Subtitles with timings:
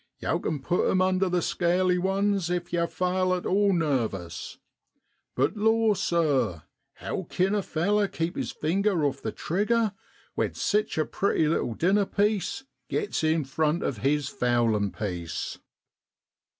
[0.17, 4.57] Yow can put 'em under the scaly ones if yow fale at all nervous;
[5.35, 6.63] but lor, sir,
[6.95, 9.93] how kin a feller keep his finger off the trigger
[10.33, 15.59] when sich a pretty little dinner piece gets in front of his fowlin' piece